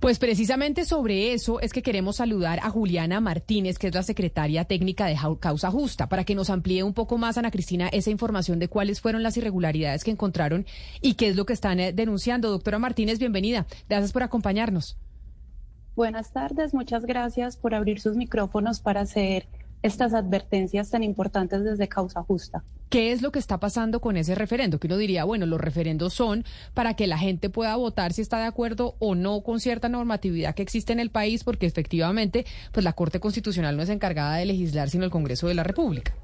Pues 0.00 0.18
precisamente 0.18 0.86
sobre 0.86 1.34
eso 1.34 1.60
es 1.60 1.74
que 1.74 1.82
queremos 1.82 2.16
saludar 2.16 2.58
a 2.62 2.70
Juliana 2.70 3.20
Martínez, 3.20 3.78
que 3.78 3.88
es 3.88 3.94
la 3.94 4.02
secretaria 4.02 4.64
técnica 4.64 5.04
de 5.04 5.18
Causa 5.38 5.70
Justa, 5.70 6.08
para 6.08 6.24
que 6.24 6.34
nos 6.34 6.48
amplíe 6.48 6.82
un 6.82 6.94
poco 6.94 7.18
más, 7.18 7.36
Ana 7.36 7.50
Cristina, 7.50 7.88
esa 7.88 8.08
información 8.08 8.58
de 8.58 8.68
cuáles 8.68 9.02
fueron 9.02 9.22
las 9.22 9.36
irregularidades 9.36 10.02
que 10.02 10.10
encontraron 10.10 10.64
y 11.02 11.14
qué 11.14 11.28
es 11.28 11.36
lo 11.36 11.44
que 11.44 11.52
están 11.52 11.80
eh, 11.80 11.92
denunciando. 11.92 12.48
Doctora 12.48 12.78
Martínez, 12.78 13.18
bienvenida. 13.18 13.66
Gracias 13.90 14.12
por 14.12 14.22
acompañarnos. 14.22 14.96
Buenas 15.96 16.32
tardes, 16.32 16.72
muchas 16.72 17.04
gracias 17.04 17.58
por 17.58 17.74
abrir 17.74 18.00
sus 18.00 18.16
micrófonos 18.16 18.80
para 18.80 19.02
hacer 19.02 19.48
estas 19.82 20.14
advertencias 20.14 20.90
tan 20.90 21.02
importantes 21.02 21.64
desde 21.64 21.88
causa 21.88 22.22
justa. 22.22 22.62
¿Qué 22.88 23.12
es 23.12 23.22
lo 23.22 23.30
que 23.30 23.38
está 23.38 23.58
pasando 23.58 24.00
con 24.00 24.16
ese 24.16 24.34
referendo? 24.34 24.80
Que 24.80 24.88
uno 24.88 24.96
diría, 24.96 25.24
bueno, 25.24 25.46
los 25.46 25.60
referendos 25.60 26.12
son 26.12 26.44
para 26.74 26.94
que 26.94 27.06
la 27.06 27.18
gente 27.18 27.48
pueda 27.48 27.76
votar 27.76 28.12
si 28.12 28.20
está 28.20 28.38
de 28.38 28.46
acuerdo 28.46 28.96
o 28.98 29.14
no 29.14 29.42
con 29.42 29.60
cierta 29.60 29.88
normatividad 29.88 30.54
que 30.54 30.62
existe 30.62 30.92
en 30.92 30.98
el 30.98 31.10
país, 31.10 31.44
porque 31.44 31.66
efectivamente, 31.66 32.46
pues 32.72 32.82
la 32.82 32.92
Corte 32.92 33.20
Constitucional 33.20 33.76
no 33.76 33.82
es 33.84 33.90
encargada 33.90 34.36
de 34.36 34.46
legislar, 34.46 34.90
sino 34.90 35.04
el 35.04 35.10
Congreso 35.10 35.46
de 35.46 35.54
la 35.54 35.62
República. 35.62 36.14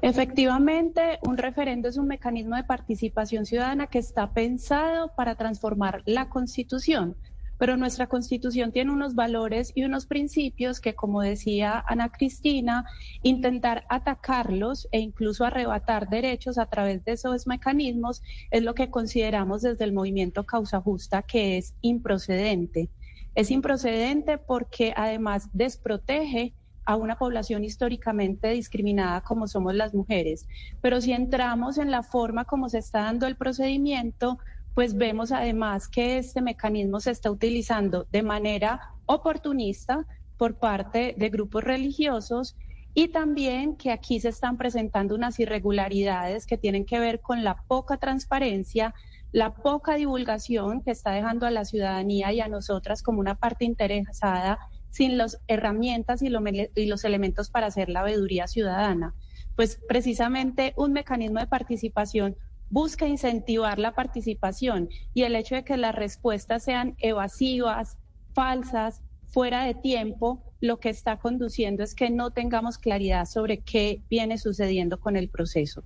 Efectivamente, 0.00 1.18
un 1.22 1.38
referendo 1.38 1.88
es 1.88 1.96
un 1.96 2.06
mecanismo 2.06 2.56
de 2.56 2.64
participación 2.64 3.46
ciudadana 3.46 3.86
que 3.86 3.98
está 3.98 4.32
pensado 4.32 5.12
para 5.16 5.34
transformar 5.36 6.02
la 6.06 6.28
Constitución 6.28 7.16
pero 7.62 7.76
nuestra 7.76 8.08
constitución 8.08 8.72
tiene 8.72 8.90
unos 8.90 9.14
valores 9.14 9.70
y 9.76 9.84
unos 9.84 10.06
principios 10.06 10.80
que, 10.80 10.96
como 10.96 11.22
decía 11.22 11.84
Ana 11.86 12.08
Cristina, 12.08 12.86
intentar 13.22 13.84
atacarlos 13.88 14.88
e 14.90 14.98
incluso 14.98 15.44
arrebatar 15.44 16.08
derechos 16.08 16.58
a 16.58 16.66
través 16.66 17.04
de 17.04 17.12
esos 17.12 17.46
mecanismos 17.46 18.20
es 18.50 18.64
lo 18.64 18.74
que 18.74 18.90
consideramos 18.90 19.62
desde 19.62 19.84
el 19.84 19.92
movimiento 19.92 20.44
Causa 20.44 20.80
Justa 20.80 21.22
que 21.22 21.56
es 21.56 21.76
improcedente. 21.82 22.90
Es 23.36 23.52
improcedente 23.52 24.38
porque 24.38 24.92
además 24.96 25.48
desprotege 25.52 26.54
a 26.84 26.96
una 26.96 27.16
población 27.16 27.62
históricamente 27.62 28.48
discriminada 28.48 29.20
como 29.20 29.46
somos 29.46 29.72
las 29.76 29.94
mujeres. 29.94 30.48
Pero 30.80 31.00
si 31.00 31.12
entramos 31.12 31.78
en 31.78 31.92
la 31.92 32.02
forma 32.02 32.44
como 32.44 32.68
se 32.68 32.78
está 32.78 33.02
dando 33.02 33.28
el 33.28 33.36
procedimiento, 33.36 34.40
pues 34.74 34.96
vemos 34.96 35.32
además 35.32 35.88
que 35.88 36.18
este 36.18 36.40
mecanismo 36.40 37.00
se 37.00 37.10
está 37.10 37.30
utilizando 37.30 38.06
de 38.10 38.22
manera 38.22 38.80
oportunista 39.06 40.06
por 40.36 40.58
parte 40.58 41.14
de 41.16 41.28
grupos 41.28 41.62
religiosos 41.64 42.56
y 42.94 43.08
también 43.08 43.76
que 43.76 43.90
aquí 43.90 44.20
se 44.20 44.28
están 44.28 44.58
presentando 44.58 45.14
unas 45.14 45.38
irregularidades 45.40 46.46
que 46.46 46.58
tienen 46.58 46.84
que 46.84 46.98
ver 46.98 47.20
con 47.20 47.42
la 47.42 47.62
poca 47.66 47.96
transparencia, 47.96 48.94
la 49.30 49.54
poca 49.54 49.94
divulgación 49.94 50.82
que 50.82 50.90
está 50.90 51.12
dejando 51.12 51.46
a 51.46 51.50
la 51.50 51.64
ciudadanía 51.64 52.32
y 52.32 52.40
a 52.40 52.48
nosotras 52.48 53.02
como 53.02 53.20
una 53.20 53.34
parte 53.34 53.64
interesada 53.64 54.58
sin 54.90 55.16
las 55.16 55.40
herramientas 55.46 56.20
y, 56.22 56.28
los 56.28 57.04
elementos 57.04 57.50
para 57.50 57.68
hacer 57.68 57.88
la 57.88 58.02
veeduría 58.02 58.46
ciudadana. 58.46 59.14
Pues 59.56 59.80
precisamente 59.88 60.74
un 60.76 60.92
mecanismo 60.92 61.40
de 61.40 61.46
participación 61.46 62.36
busca 62.72 63.06
incentivar 63.06 63.78
la 63.78 63.94
participación 63.94 64.88
y 65.12 65.24
el 65.24 65.36
hecho 65.36 65.54
de 65.54 65.62
que 65.62 65.76
las 65.76 65.94
respuestas 65.94 66.64
sean 66.64 66.96
evasivas, 66.98 67.98
falsas, 68.34 69.02
fuera 69.26 69.64
de 69.64 69.74
tiempo, 69.74 70.42
lo 70.58 70.80
que 70.80 70.88
está 70.88 71.18
conduciendo 71.18 71.82
es 71.82 71.94
que 71.94 72.08
no 72.08 72.30
tengamos 72.30 72.78
claridad 72.78 73.26
sobre 73.26 73.58
qué 73.58 74.02
viene 74.08 74.38
sucediendo 74.38 74.98
con 74.98 75.16
el 75.16 75.28
proceso. 75.28 75.84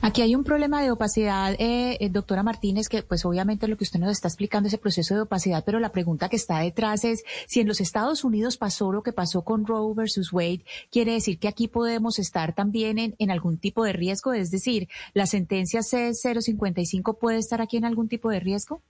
Aquí 0.00 0.22
hay 0.22 0.34
un 0.34 0.44
problema 0.44 0.82
de 0.82 0.90
opacidad, 0.90 1.54
eh, 1.58 1.96
eh, 2.00 2.08
doctora 2.10 2.42
Martínez, 2.42 2.88
que 2.88 3.02
pues 3.02 3.24
obviamente 3.24 3.68
lo 3.68 3.76
que 3.76 3.84
usted 3.84 4.00
nos 4.00 4.10
está 4.10 4.28
explicando 4.28 4.66
es 4.68 4.74
el 4.74 4.80
proceso 4.80 5.14
de 5.14 5.22
opacidad, 5.22 5.64
pero 5.64 5.80
la 5.80 5.92
pregunta 5.92 6.28
que 6.28 6.36
está 6.36 6.60
detrás 6.60 7.04
es 7.04 7.24
si 7.46 7.60
en 7.60 7.68
los 7.68 7.80
Estados 7.80 8.24
Unidos 8.24 8.56
pasó 8.56 8.92
lo 8.92 9.02
que 9.02 9.12
pasó 9.12 9.42
con 9.42 9.66
Roe 9.66 9.94
versus 9.94 10.32
Wade, 10.32 10.64
quiere 10.90 11.12
decir 11.12 11.38
que 11.38 11.48
aquí 11.48 11.68
podemos 11.68 12.18
estar 12.18 12.54
también 12.54 12.98
en, 12.98 13.14
en 13.18 13.30
algún 13.30 13.58
tipo 13.58 13.84
de 13.84 13.92
riesgo, 13.92 14.32
es 14.32 14.50
decir, 14.50 14.88
la 15.14 15.26
sentencia 15.26 15.80
C055 15.80 17.18
puede 17.18 17.38
estar 17.38 17.60
aquí 17.60 17.76
en 17.76 17.84
algún 17.84 18.08
tipo 18.08 18.30
de 18.30 18.40
riesgo. 18.40 18.82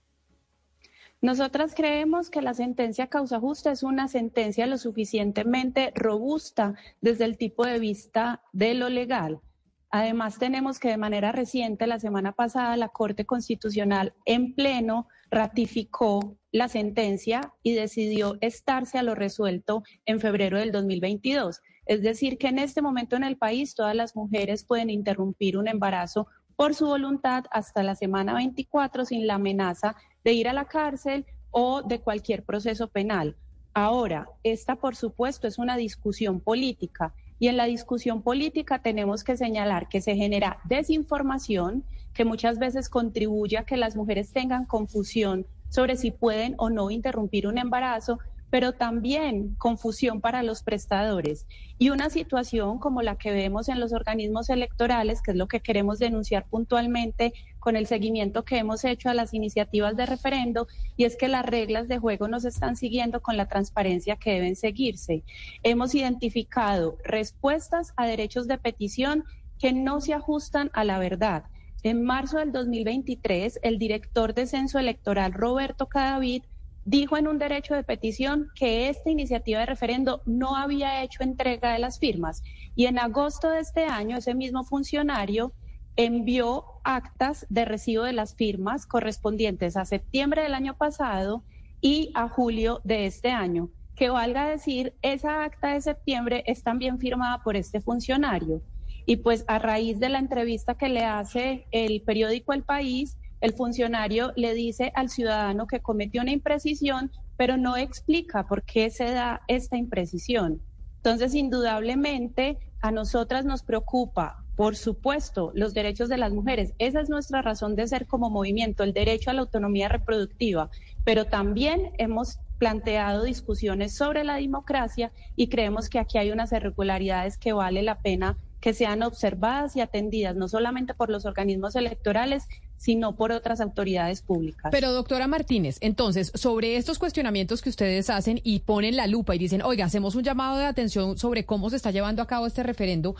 Nosotras 1.19 1.73
creemos 1.75 2.29
que 2.29 2.43
la 2.43 2.53
sentencia 2.53 3.07
causa 3.07 3.39
justa 3.39 3.71
es 3.71 3.81
una 3.81 4.07
sentencia 4.07 4.67
lo 4.67 4.77
suficientemente 4.77 5.91
robusta 5.95 6.75
desde 7.01 7.25
el 7.25 7.37
tipo 7.37 7.65
de 7.65 7.79
vista 7.79 8.41
de 8.53 8.75
lo 8.75 8.89
legal. 8.89 9.41
Además, 9.89 10.37
tenemos 10.37 10.79
que 10.79 10.89
de 10.89 10.97
manera 10.97 11.31
reciente, 11.31 11.87
la 11.87 11.99
semana 11.99 12.33
pasada, 12.33 12.75
la 12.75 12.89
Corte 12.89 13.25
Constitucional 13.25 14.13
en 14.25 14.53
pleno 14.53 15.07
ratificó 15.31 16.37
la 16.51 16.67
sentencia 16.67 17.53
y 17.63 17.73
decidió 17.73 18.37
estarse 18.41 18.97
a 18.97 19.03
lo 19.03 19.15
resuelto 19.15 19.83
en 20.05 20.19
febrero 20.19 20.59
del 20.59 20.71
2022. 20.71 21.61
Es 21.85 22.01
decir, 22.01 22.37
que 22.37 22.47
en 22.47 22.59
este 22.59 22.81
momento 22.81 23.15
en 23.15 23.23
el 23.23 23.37
país 23.37 23.75
todas 23.75 23.95
las 23.95 24.15
mujeres 24.15 24.65
pueden 24.65 24.89
interrumpir 24.89 25.57
un 25.57 25.69
embarazo 25.69 26.27
por 26.57 26.73
su 26.75 26.87
voluntad 26.87 27.45
hasta 27.51 27.83
la 27.83 27.95
semana 27.95 28.33
24 28.33 29.05
sin 29.05 29.25
la 29.25 29.35
amenaza 29.35 29.95
de 30.23 30.33
ir 30.33 30.49
a 30.49 30.53
la 30.53 30.65
cárcel 30.65 31.25
o 31.51 31.81
de 31.81 32.01
cualquier 32.01 32.43
proceso 32.43 32.89
penal. 32.89 33.37
Ahora, 33.73 34.27
esta 34.43 34.75
por 34.75 34.95
supuesto 34.95 35.47
es 35.47 35.59
una 35.59 35.77
discusión 35.77 36.41
política 36.41 37.13
y 37.39 37.47
en 37.47 37.57
la 37.57 37.65
discusión 37.65 38.21
política 38.21 38.79
tenemos 38.79 39.23
que 39.23 39.37
señalar 39.37 39.87
que 39.89 40.01
se 40.01 40.15
genera 40.15 40.59
desinformación, 40.63 41.83
que 42.13 42.25
muchas 42.25 42.57
veces 42.57 42.89
contribuye 42.89 43.57
a 43.57 43.63
que 43.63 43.77
las 43.77 43.95
mujeres 43.95 44.31
tengan 44.31 44.65
confusión 44.65 45.45
sobre 45.69 45.97
si 45.97 46.11
pueden 46.11 46.55
o 46.57 46.69
no 46.69 46.89
interrumpir 46.89 47.47
un 47.47 47.57
embarazo, 47.57 48.19
pero 48.49 48.73
también 48.73 49.55
confusión 49.55 50.21
para 50.21 50.43
los 50.43 50.63
prestadores. 50.63 51.45
Y 51.77 51.89
una 51.89 52.09
situación 52.09 52.79
como 52.79 53.01
la 53.01 53.17
que 53.17 53.31
vemos 53.31 53.69
en 53.69 53.79
los 53.79 53.93
organismos 53.93 54.49
electorales, 54.49 55.21
que 55.21 55.31
es 55.31 55.37
lo 55.37 55.47
que 55.47 55.59
queremos 55.59 55.99
denunciar 55.99 56.45
puntualmente 56.49 57.33
con 57.59 57.75
el 57.75 57.87
seguimiento 57.87 58.45
que 58.45 58.57
hemos 58.57 58.85
hecho 58.85 59.09
a 59.09 59.13
las 59.13 59.33
iniciativas 59.33 59.97
de 59.97 60.05
referendo, 60.05 60.67
y 60.95 61.03
es 61.03 61.17
que 61.17 61.27
las 61.27 61.45
reglas 61.45 61.87
de 61.87 61.99
juego 61.99 62.27
no 62.27 62.39
se 62.39 62.49
están 62.49 62.77
siguiendo 62.77 63.21
con 63.21 63.37
la 63.37 63.47
transparencia 63.47 64.15
que 64.15 64.31
deben 64.31 64.55
seguirse. 64.55 65.23
Hemos 65.63 65.93
identificado 65.93 66.97
respuestas 67.03 67.93
a 67.97 68.05
derechos 68.05 68.47
de 68.47 68.57
petición 68.57 69.23
que 69.59 69.73
no 69.73 70.01
se 70.01 70.13
ajustan 70.13 70.69
a 70.73 70.83
la 70.83 70.99
verdad. 70.99 71.43
En 71.83 72.03
marzo 72.03 72.39
del 72.39 72.51
2023, 72.51 73.59
el 73.61 73.77
director 73.77 74.33
de 74.33 74.47
censo 74.47 74.79
electoral, 74.79 75.33
Roberto 75.33 75.87
Cadavid, 75.87 76.43
dijo 76.87 77.17
en 77.17 77.27
un 77.27 77.37
derecho 77.37 77.75
de 77.75 77.83
petición 77.83 78.47
que 78.55 78.87
esta 78.87 79.09
iniciativa 79.09 79.59
de 79.59 79.65
referendo 79.65 80.21
no 80.25 80.55
había 80.55 81.03
hecho 81.03 81.21
entrega 81.21 81.73
de 81.73 81.79
las 81.79 81.99
firmas 81.99 82.41
y 82.75 82.85
en 82.85 82.97
agosto 82.97 83.49
de 83.49 83.59
este 83.59 83.83
año 83.83 84.15
ese 84.15 84.33
mismo 84.33 84.63
funcionario 84.63 85.51
envió 85.97 86.63
actas 86.85 87.45
de 87.49 87.65
recibo 87.65 88.03
de 88.03 88.13
las 88.13 88.35
firmas 88.35 88.85
correspondientes 88.85 89.75
a 89.75 89.83
septiembre 89.83 90.43
del 90.43 90.53
año 90.53 90.77
pasado 90.77 91.43
y 91.81 92.09
a 92.15 92.29
julio 92.29 92.79
de 92.85 93.05
este 93.05 93.31
año. 93.31 93.69
Que 93.97 94.09
valga 94.09 94.47
decir, 94.47 94.93
esa 95.01 95.43
acta 95.43 95.73
de 95.73 95.81
septiembre 95.81 96.43
es 96.47 96.63
también 96.63 96.99
firmada 96.99 97.43
por 97.43 97.57
este 97.57 97.81
funcionario. 97.81 98.61
Y 99.05 99.17
pues 99.17 99.43
a 99.47 99.59
raíz 99.59 99.99
de 99.99 100.07
la 100.07 100.19
entrevista 100.19 100.75
que 100.75 100.87
le 100.87 101.03
hace 101.03 101.65
el 101.71 102.01
periódico 102.03 102.53
El 102.53 102.63
País, 102.63 103.17
el 103.39 103.53
funcionario 103.53 104.33
le 104.35 104.53
dice 104.53 104.91
al 104.95 105.09
ciudadano 105.09 105.67
que 105.67 105.79
cometió 105.79 106.21
una 106.21 106.31
imprecisión, 106.31 107.11
pero 107.35 107.57
no 107.57 107.77
explica 107.77 108.47
por 108.47 108.63
qué 108.63 108.89
se 108.89 109.11
da 109.11 109.41
esta 109.47 109.77
imprecisión. 109.77 110.61
Entonces, 110.97 111.35
indudablemente, 111.35 112.57
a 112.81 112.91
nosotras 112.91 113.45
nos 113.45 113.63
preocupa, 113.63 114.43
por 114.55 114.75
supuesto, 114.75 115.51
los 115.53 115.73
derechos 115.73 116.09
de 116.09 116.17
las 116.17 116.33
mujeres. 116.33 116.73
Esa 116.79 117.01
es 117.01 117.09
nuestra 117.09 117.41
razón 117.41 117.75
de 117.75 117.87
ser 117.87 118.07
como 118.07 118.29
movimiento, 118.29 118.83
el 118.83 118.93
derecho 118.93 119.29
a 119.29 119.33
la 119.33 119.41
autonomía 119.41 119.87
reproductiva. 119.87 120.69
Pero 121.03 121.25
también 121.25 121.91
hemos 121.97 122.39
planteado 122.57 123.23
discusiones 123.23 123.95
sobre 123.95 124.23
la 124.23 124.35
democracia 124.35 125.11
y 125.35 125.47
creemos 125.49 125.89
que 125.89 125.99
aquí 125.99 126.17
hay 126.17 126.31
unas 126.31 126.51
irregularidades 126.51 127.37
que 127.37 127.53
vale 127.53 127.83
la 127.83 128.01
pena 128.01 128.37
que 128.59 128.73
sean 128.73 129.03
observadas 129.03 129.75
y 129.75 129.81
atendidas 129.81 130.35
no 130.35 130.47
solamente 130.47 130.93
por 130.93 131.09
los 131.09 131.25
organismos 131.25 131.75
electorales, 131.75 132.47
sino 132.77 133.15
por 133.15 133.31
otras 133.31 133.59
autoridades 133.59 134.21
públicas. 134.21 134.69
Pero 134.71 134.91
doctora 134.91 135.27
Martínez, 135.27 135.77
entonces, 135.81 136.31
sobre 136.35 136.77
estos 136.77 136.99
cuestionamientos 136.99 137.61
que 137.61 137.69
ustedes 137.69 138.09
hacen 138.09 138.39
y 138.43 138.59
ponen 138.59 138.95
la 138.95 139.07
lupa 139.07 139.35
y 139.35 139.39
dicen, 139.39 139.61
oiga, 139.63 139.85
hacemos 139.85 140.15
un 140.15 140.23
llamado 140.23 140.57
de 140.57 140.65
atención 140.65 141.17
sobre 141.17 141.45
cómo 141.45 141.69
se 141.69 141.75
está 141.75 141.91
llevando 141.91 142.21
a 142.21 142.27
cabo 142.27 142.45
este 142.45 142.63
referendo, 142.63 143.15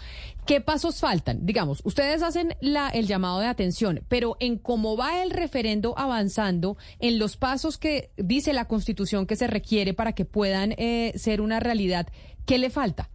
¿qué 0.45 0.61
pasos 0.61 0.99
faltan? 0.99 1.45
Digamos, 1.45 1.81
ustedes 1.83 2.21
hacen 2.21 2.55
la, 2.61 2.89
el 2.89 3.07
llamado 3.07 3.39
de 3.39 3.47
atención, 3.47 4.01
pero 4.07 4.37
en 4.39 4.57
cómo 4.57 4.95
va 4.95 5.23
el 5.23 5.31
referendo 5.31 5.97
avanzando, 5.97 6.77
en 6.99 7.17
los 7.19 7.35
pasos 7.37 7.77
que 7.77 8.11
dice 8.17 8.53
la 8.53 8.65
Constitución 8.65 9.25
que 9.25 9.35
se 9.35 9.47
requiere 9.47 9.93
para 9.93 10.13
que 10.13 10.25
puedan 10.25 10.73
eh, 10.77 11.13
ser 11.15 11.41
una 11.41 11.59
realidad, 11.59 12.07
¿qué 12.45 12.57
le 12.59 12.69
falta? 12.69 13.09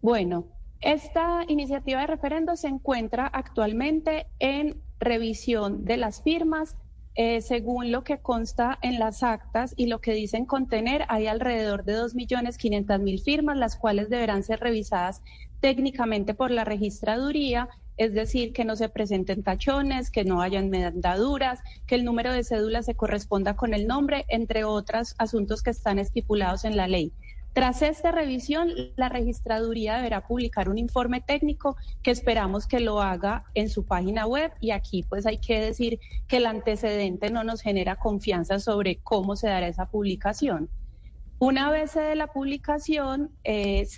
Bueno, 0.00 0.46
esta 0.80 1.44
iniciativa 1.48 2.00
de 2.00 2.06
referendo 2.06 2.56
se 2.56 2.68
encuentra 2.68 3.26
actualmente 3.26 4.26
en 4.38 4.80
revisión 5.00 5.84
de 5.84 5.96
las 5.96 6.22
firmas 6.22 6.76
eh, 7.20 7.40
según 7.40 7.90
lo 7.90 8.04
que 8.04 8.18
consta 8.18 8.78
en 8.80 9.00
las 9.00 9.24
actas 9.24 9.74
y 9.76 9.86
lo 9.86 10.00
que 10.00 10.12
dicen 10.12 10.46
contener, 10.46 11.04
hay 11.08 11.26
alrededor 11.26 11.84
de 11.84 11.96
2.500.000 11.96 13.20
firmas, 13.24 13.56
las 13.56 13.74
cuales 13.74 14.08
deberán 14.08 14.44
ser 14.44 14.60
revisadas 14.60 15.20
técnicamente 15.58 16.34
por 16.34 16.52
la 16.52 16.62
registraduría, 16.62 17.68
es 17.96 18.14
decir, 18.14 18.52
que 18.52 18.64
no 18.64 18.76
se 18.76 18.88
presenten 18.88 19.42
tachones, 19.42 20.12
que 20.12 20.22
no 20.22 20.40
hayan 20.40 20.70
medaduras, 20.70 21.58
que 21.88 21.96
el 21.96 22.04
número 22.04 22.32
de 22.32 22.44
cédula 22.44 22.84
se 22.84 22.94
corresponda 22.94 23.56
con 23.56 23.74
el 23.74 23.88
nombre, 23.88 24.24
entre 24.28 24.62
otros 24.62 25.16
asuntos 25.18 25.64
que 25.64 25.70
están 25.70 25.98
estipulados 25.98 26.64
en 26.64 26.76
la 26.76 26.86
ley. 26.86 27.12
Tras 27.58 27.82
esta 27.82 28.12
revisión, 28.12 28.70
la 28.94 29.08
registraduría 29.08 29.96
deberá 29.96 30.24
publicar 30.24 30.68
un 30.68 30.78
informe 30.78 31.20
técnico 31.20 31.76
que 32.04 32.12
esperamos 32.12 32.68
que 32.68 32.78
lo 32.78 33.02
haga 33.02 33.46
en 33.52 33.68
su 33.68 33.84
página 33.84 34.28
web 34.28 34.52
y 34.60 34.70
aquí 34.70 35.02
pues 35.02 35.26
hay 35.26 35.38
que 35.38 35.60
decir 35.60 35.98
que 36.28 36.36
el 36.36 36.46
antecedente 36.46 37.30
no 37.32 37.42
nos 37.42 37.60
genera 37.60 37.96
confianza 37.96 38.60
sobre 38.60 39.00
cómo 39.02 39.34
se 39.34 39.48
dará 39.48 39.66
esa 39.66 39.86
publicación. 39.86 40.70
Una 41.40 41.68
vez 41.72 41.94
dé 41.94 42.14
la 42.14 42.28
publicación, 42.28 43.32
eh, 43.42 43.88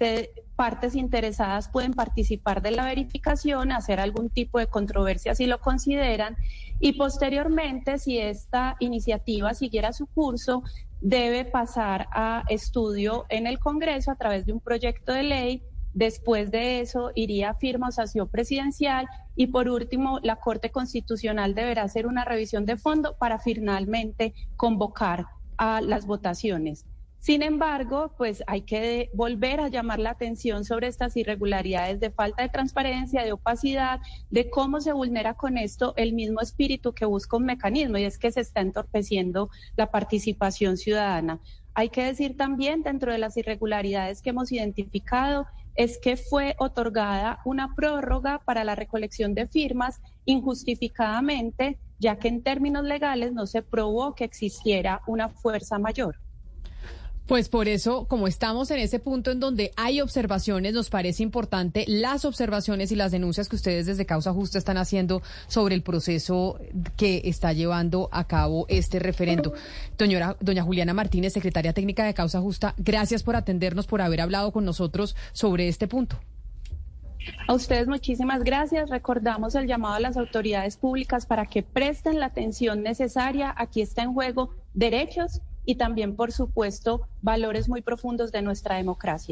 partes 0.56 0.94
interesadas 0.94 1.68
pueden 1.68 1.92
participar 1.92 2.62
de 2.62 2.70
la 2.70 2.86
verificación, 2.86 3.72
hacer 3.72 4.00
algún 4.00 4.30
tipo 4.30 4.58
de 4.58 4.68
controversia 4.68 5.34
si 5.34 5.44
lo 5.44 5.60
consideran 5.60 6.34
y 6.80 6.92
posteriormente, 6.92 7.98
si 7.98 8.18
esta 8.18 8.76
iniciativa 8.80 9.52
siguiera 9.52 9.92
su 9.92 10.06
curso, 10.06 10.62
debe 11.00 11.44
pasar 11.44 12.08
a 12.12 12.44
estudio 12.49 13.26
en 13.29 13.47
el 13.47 13.58
Congreso 13.58 14.11
a 14.11 14.17
través 14.17 14.47
de 14.47 14.52
un 14.52 14.61
proyecto 14.61 15.12
de 15.12 15.23
ley. 15.23 15.62
Después 15.93 16.50
de 16.50 16.81
eso 16.81 17.11
iría 17.14 17.50
a 17.50 17.55
firma 17.55 17.88
o 17.88 18.26
presidencial 18.26 19.08
y 19.35 19.49
por 19.49 19.69
último 19.69 20.20
la 20.23 20.37
Corte 20.37 20.70
Constitucional 20.70 21.55
deberá 21.55 21.82
hacer 21.82 22.06
una 22.06 22.25
revisión 22.25 22.64
de 22.64 22.76
fondo 22.76 23.17
para 23.19 23.38
finalmente 23.38 24.35
convocar 24.56 25.26
a 25.56 25.81
las 25.81 26.06
votaciones. 26.06 26.87
Sin 27.20 27.43
embargo, 27.43 28.14
pues 28.17 28.43
hay 28.46 28.62
que 28.62 29.11
volver 29.12 29.61
a 29.61 29.69
llamar 29.69 29.99
la 29.99 30.08
atención 30.08 30.64
sobre 30.64 30.87
estas 30.87 31.19
irregularidades 31.19 32.00
de 32.00 32.11
falta 32.11 32.43
de 32.43 32.49
transparencia, 32.49 33.22
de 33.22 33.32
opacidad, 33.32 34.00
de 34.31 34.49
cómo 34.49 34.81
se 34.81 34.94
vulnera 34.94 35.34
con 35.34 35.58
esto 35.58 35.93
el 35.99 36.14
mismo 36.14 36.40
espíritu 36.40 36.94
que 36.94 37.05
busca 37.05 37.37
un 37.37 37.44
mecanismo 37.44 37.99
y 37.99 38.05
es 38.05 38.17
que 38.17 38.32
se 38.32 38.40
está 38.40 38.62
entorpeciendo 38.62 39.50
la 39.76 39.90
participación 39.90 40.78
ciudadana. 40.78 41.40
Hay 41.75 41.90
que 41.90 42.05
decir 42.05 42.38
también, 42.38 42.82
dentro 42.82 43.12
de 43.12 43.19
las 43.19 43.37
irregularidades 43.37 44.22
que 44.22 44.31
hemos 44.31 44.50
identificado, 44.50 45.46
es 45.75 45.99
que 45.99 46.17
fue 46.17 46.56
otorgada 46.58 47.40
una 47.44 47.75
prórroga 47.75 48.40
para 48.46 48.64
la 48.64 48.76
recolección 48.76 49.34
de 49.34 49.46
firmas 49.46 50.00
injustificadamente, 50.25 51.78
ya 51.99 52.19
que 52.19 52.28
en 52.28 52.43
términos 52.43 52.84
legales 52.84 53.34
no 53.34 53.46
se 53.46 53.61
probó 53.61 54.14
que 54.14 54.25
existiera 54.25 55.02
una 55.06 55.28
fuerza 55.28 55.78
mayor. 55.78 56.17
Pues 57.31 57.49
por 57.49 57.69
eso, 57.69 58.06
como 58.09 58.27
estamos 58.27 58.73
en 58.73 58.81
ese 58.81 58.99
punto 58.99 59.31
en 59.31 59.38
donde 59.38 59.71
hay 59.77 60.00
observaciones, 60.00 60.75
nos 60.75 60.91
parece 60.91 61.23
importante 61.23 61.85
las 61.87 62.25
observaciones 62.25 62.91
y 62.91 62.97
las 62.97 63.12
denuncias 63.12 63.49
que 63.49 63.55
ustedes 63.55 63.87
desde 63.87 64.05
Causa 64.05 64.32
Justa 64.32 64.59
están 64.59 64.79
haciendo 64.79 65.23
sobre 65.47 65.77
el 65.77 65.82
proceso 65.85 66.59
que 66.97 67.23
está 67.27 67.53
llevando 67.53 68.09
a 68.11 68.27
cabo 68.27 68.67
este 68.69 68.99
referendo. 68.99 69.53
Doña, 69.97 70.35
doña 70.41 70.65
Juliana 70.65 70.93
Martínez, 70.93 71.32
secretaria 71.32 71.73
técnica 71.73 72.05
de 72.05 72.15
Causa 72.15 72.41
Justa, 72.41 72.75
gracias 72.79 73.23
por 73.23 73.37
atendernos, 73.37 73.87
por 73.87 74.03
haber 74.03 74.23
hablado 74.23 74.50
con 74.50 74.65
nosotros 74.65 75.15
sobre 75.31 75.69
este 75.69 75.87
punto. 75.87 76.19
A 77.47 77.55
ustedes 77.55 77.87
muchísimas 77.87 78.43
gracias. 78.43 78.91
Recordamos 78.91 79.55
el 79.55 79.69
llamado 79.69 79.94
a 79.94 80.00
las 80.00 80.17
autoridades 80.17 80.77
públicas 80.77 81.27
para 81.27 81.47
que 81.47 81.62
presten 81.62 82.19
la 82.19 82.27
atención 82.27 82.82
necesaria. 82.82 83.55
Aquí 83.56 83.82
está 83.82 84.03
en 84.03 84.15
juego 84.15 84.53
derechos 84.75 85.43
y 85.64 85.76
también, 85.76 86.16
por 86.16 86.32
supuesto, 86.32 87.02
valores 87.20 87.68
muy 87.68 87.82
profundos 87.82 88.32
de 88.32 88.42
nuestra 88.42 88.76
democracia. 88.76 89.28